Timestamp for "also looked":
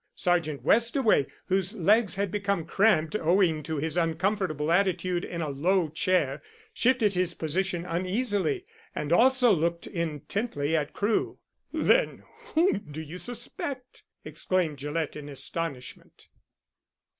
9.13-9.85